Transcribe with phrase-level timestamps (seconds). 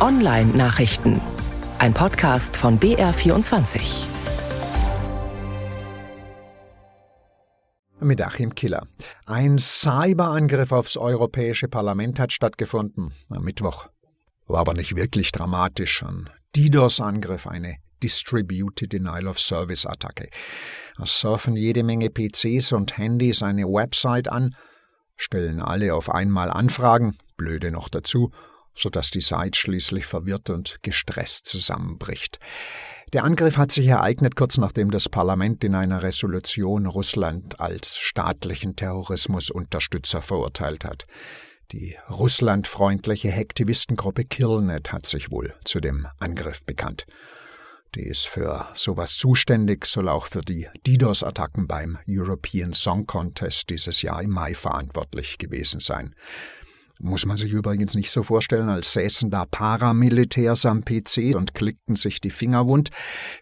[0.00, 1.20] Online-Nachrichten.
[1.78, 4.06] Ein Podcast von BR24.
[8.00, 8.86] Mit Achim Killer.
[9.26, 13.88] Ein Cyberangriff aufs Europäische Parlament hat stattgefunden am Mittwoch.
[14.46, 16.02] War aber nicht wirklich dramatisch.
[16.02, 20.30] Ein DDoS-Angriff, eine Distributed Denial of Service Attacke.
[20.96, 24.56] Da surfen jede Menge PCs und Handys eine Website an,
[25.18, 28.30] stellen alle auf einmal Anfragen, blöde noch dazu,
[28.80, 32.38] sodass die Seite schließlich verwirrt und gestresst zusammenbricht.
[33.12, 38.76] Der Angriff hat sich ereignet kurz nachdem das Parlament in einer Resolution Russland als staatlichen
[38.76, 41.06] Terrorismusunterstützer verurteilt hat.
[41.72, 47.06] Die russlandfreundliche Hektivistengruppe Killnet hat sich wohl zu dem Angriff bekannt.
[47.96, 54.02] Die ist für sowas zuständig, soll auch für die DDoS-Attacken beim European Song Contest dieses
[54.02, 56.14] Jahr im Mai verantwortlich gewesen sein.
[57.02, 61.96] Muss man sich übrigens nicht so vorstellen, als säßen da Paramilitärs am PC und klickten
[61.96, 62.90] sich die Finger wund.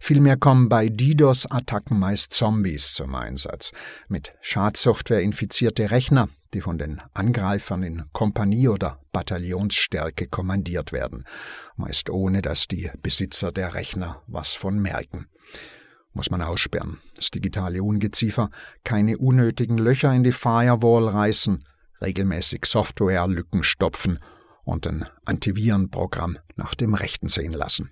[0.00, 3.72] Vielmehr kommen bei DDoS-Attacken meist Zombies zum Einsatz.
[4.06, 11.24] Mit Schadsoftware infizierte Rechner, die von den Angreifern in Kompanie- oder Bataillonsstärke kommandiert werden.
[11.74, 15.26] Meist ohne, dass die Besitzer der Rechner was von merken
[16.14, 16.98] muss man aussperren.
[17.14, 18.50] Das digitale Ungeziefer
[18.82, 21.60] keine unnötigen Löcher in die Firewall reißen,
[22.00, 24.18] regelmäßig Softwarelücken stopfen
[24.64, 27.90] und ein Antivirenprogramm nach dem Rechten sehen lassen.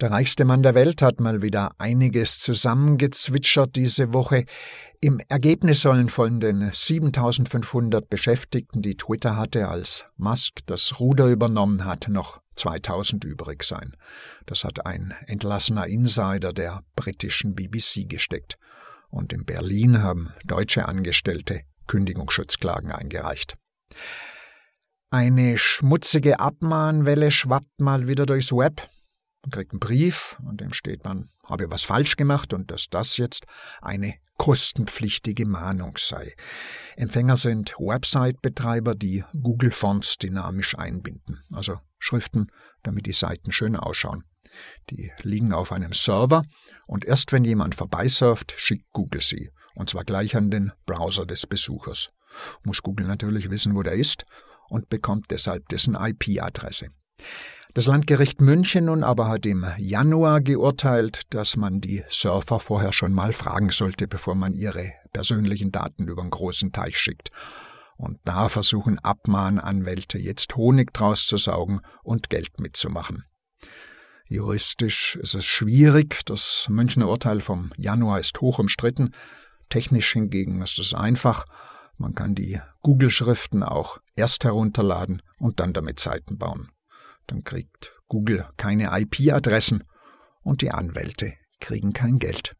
[0.00, 4.46] Der reichste Mann der Welt hat mal wieder einiges zusammengezwitschert diese Woche.
[5.00, 11.84] Im Ergebnis sollen von den 7500 Beschäftigten, die Twitter hatte, als Musk das Ruder übernommen
[11.84, 13.96] hat, noch 2000 übrig sein.
[14.46, 18.58] Das hat ein entlassener Insider der britischen BBC gesteckt.
[19.08, 23.56] Und in Berlin haben deutsche Angestellte Kündigungsschutzklagen eingereicht.
[25.10, 28.88] Eine schmutzige Abmahnwelle schwappt mal wieder durchs Web.
[29.42, 33.18] Man kriegt einen Brief, an dem steht man, habe was falsch gemacht und dass das
[33.18, 33.44] jetzt
[33.82, 36.34] eine kostenpflichtige Mahnung sei.
[36.96, 42.46] Empfänger sind Website-Betreiber, die Google-Fonts dynamisch einbinden, also Schriften,
[42.82, 44.24] damit die Seiten schön ausschauen.
[44.90, 46.42] Die liegen auf einem Server
[46.86, 51.46] und erst wenn jemand vorbeisurft, schickt Google sie und zwar gleich an den Browser des
[51.46, 52.10] Besuchers.
[52.64, 54.24] Muss Google natürlich wissen, wo der ist
[54.68, 56.88] und bekommt deshalb dessen IP-Adresse.
[57.74, 63.14] Das Landgericht München nun aber hat im Januar geurteilt, dass man die Surfer vorher schon
[63.14, 67.30] mal fragen sollte, bevor man ihre persönlichen Daten über einen großen Teich schickt.
[67.96, 73.24] Und da versuchen Abmahnanwälte jetzt Honig draus zu saugen und Geld mitzumachen.
[74.26, 76.20] Juristisch ist es schwierig.
[76.26, 79.12] Das Münchner Urteil vom Januar ist hoch umstritten.
[79.72, 81.46] Technisch hingegen ist es einfach.
[81.96, 86.68] Man kann die Google-Schriften auch erst herunterladen und dann damit Seiten bauen.
[87.26, 89.82] Dann kriegt Google keine IP-Adressen
[90.42, 92.54] und die Anwälte kriegen kein Geld.